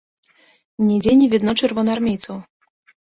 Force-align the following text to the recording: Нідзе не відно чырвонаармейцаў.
Нідзе 0.87 1.13
не 1.19 1.27
відно 1.33 1.51
чырвонаармейцаў. 1.59 2.35